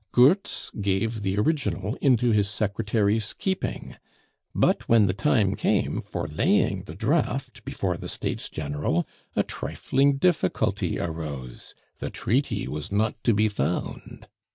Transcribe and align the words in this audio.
Goertz 0.13 0.71
gave 0.81 1.21
the 1.21 1.37
original 1.37 1.93
into 2.01 2.31
his 2.31 2.49
secretary's 2.49 3.33
keeping; 3.33 3.97
but 4.55 4.89
when 4.89 5.05
the 5.05 5.13
time 5.13 5.53
came 5.53 6.01
for 6.01 6.27
laying 6.27 6.85
the 6.85 6.95
draft 6.95 7.63
before 7.65 7.97
the 7.97 8.09
States 8.09 8.49
General, 8.49 9.07
a 9.35 9.43
trifling 9.43 10.17
difficulty 10.17 10.97
arose; 10.97 11.75
the 11.99 12.09
treaty 12.09 12.67
was 12.67 12.91
not 12.91 13.23
to 13.23 13.35
be 13.35 13.47
found. 13.47 14.27